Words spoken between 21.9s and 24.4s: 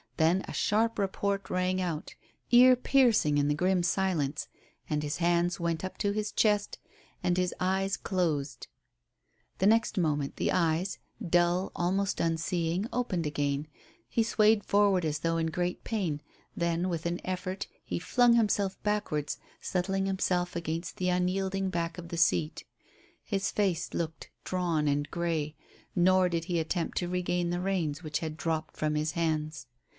of the seat; his face looked